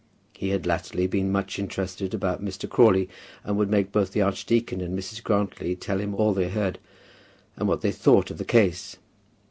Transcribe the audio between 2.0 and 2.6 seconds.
about